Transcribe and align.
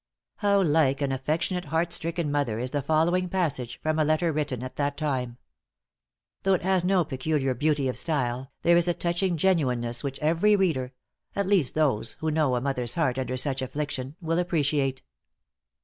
How 0.37 0.63
like 0.63 0.99
an 1.03 1.11
affectionate 1.11 1.65
heart 1.65 1.93
stricken 1.93 2.31
mother 2.31 2.57
is 2.57 2.71
the 2.71 2.81
following 2.81 3.29
passage, 3.29 3.79
from 3.83 3.99
a 3.99 4.03
letter 4.03 4.31
written 4.31 4.63
at 4.63 4.75
that 4.77 4.97
time. 4.97 5.37
Though 6.41 6.55
it 6.55 6.63
has 6.63 6.83
no 6.83 7.05
peculiar 7.05 7.53
beauty 7.53 7.87
of 7.87 7.99
style, 7.99 8.51
there 8.63 8.75
is 8.77 8.87
a 8.87 8.95
touching 8.95 9.37
genuineness 9.37 10.03
which 10.03 10.17
every 10.17 10.55
reader 10.55 10.93
at 11.35 11.45
least 11.45 11.75
those 11.75 12.13
who 12.13 12.31
know 12.31 12.55
a 12.55 12.61
mother's 12.61 12.95
heart 12.95 13.19
under 13.19 13.37
such 13.37 13.61
affliction 13.61 14.15
will 14.19 14.39
appreciate. 14.39 15.03